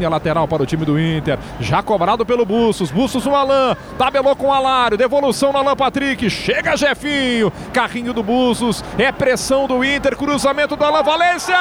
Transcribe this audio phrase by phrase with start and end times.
[0.00, 4.36] A lateral para o time do Inter, já cobrado pelo Bustos, Bustos o Alain, tabelou
[4.36, 9.82] com o Alário, devolução no Alan Patrick, chega Jefinho, carrinho do Bustos, é pressão do
[9.82, 11.56] Inter, cruzamento do Alan Valência!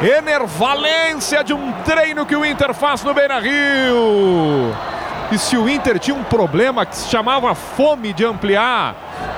[0.00, 4.72] Enervalência de um treino que o Inter faz no Beira Rio.
[5.38, 8.94] Se o Inter tinha um problema que se chamava fome de ampliar,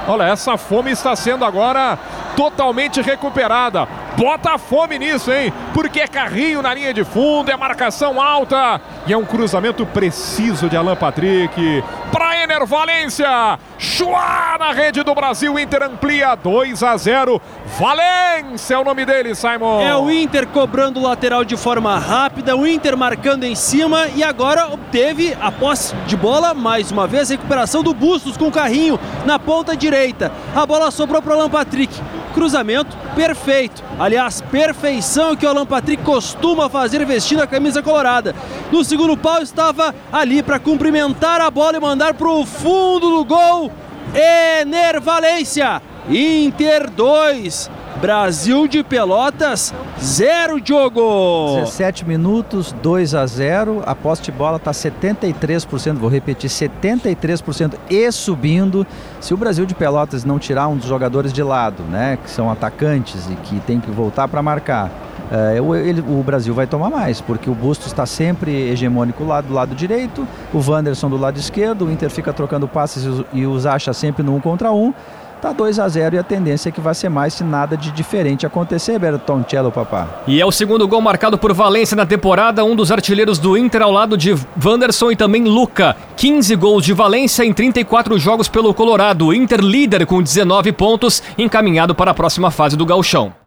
[0.08, 1.98] olha, essa fome está sendo agora
[2.34, 3.86] totalmente recuperada.
[4.16, 5.52] Bota fome nisso, hein?
[5.72, 10.68] Porque é carrinho na linha de fundo, é marcação alta e é um cruzamento preciso
[10.68, 11.84] de Alan Patrick.
[12.10, 12.30] Para
[12.64, 13.58] Valência,
[14.00, 17.38] Chua na rede do Brasil, Inter amplia 2 a 0.
[17.78, 19.82] Valência é o nome dele, Simon.
[19.82, 24.24] É o Inter cobrando o lateral de forma rápida, o Inter marcando em cima e
[24.24, 28.98] agora obteve a posse de bola, mais uma vez, recuperação do Bustos com o carrinho
[29.26, 30.32] na ponta direita.
[30.56, 31.94] A bola sobrou para o Alan Patrick.
[32.32, 33.84] Cruzamento perfeito.
[33.98, 38.34] Aliás, perfeição que o Alan Patrick costuma fazer vestindo a camisa colorada.
[38.72, 43.24] No segundo pau estava ali para cumprimentar a bola e mandar para o fundo do
[43.26, 43.70] gol.
[44.14, 45.82] Ener Valência.
[46.08, 51.60] Inter 2, Brasil de Pelotas 0, Diogo.
[51.60, 53.82] 17 minutos, 2 a 0.
[53.86, 58.86] A posse de bola está 73%, vou repetir, 73% e subindo.
[59.20, 62.50] Se o Brasil de Pelotas não tirar um dos jogadores de lado, né, que são
[62.50, 64.90] atacantes e que tem que voltar para marcar,
[65.30, 69.52] é, ele, o Brasil vai tomar mais, porque o Bustos está sempre hegemônico lá do
[69.52, 73.92] lado direito, o Wanderson do lado esquerdo, o Inter fica trocando passes e os acha
[73.92, 74.92] sempre no um contra um.
[75.40, 77.90] Tá 2 a 0 e a tendência é que vai ser mais se nada de
[77.92, 80.06] diferente acontecer, Bertoncello, papá.
[80.26, 83.80] E é o segundo gol marcado por Valência na temporada, um dos artilheiros do Inter
[83.80, 85.96] ao lado de Wanderson e também Luca.
[86.16, 89.32] 15 gols de Valência em 34 jogos pelo Colorado.
[89.32, 93.40] Inter líder com 19 pontos, encaminhado para a próxima fase do Gauchão.